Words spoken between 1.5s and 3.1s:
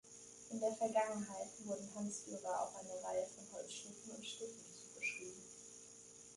wurden Hans Dürer auch eine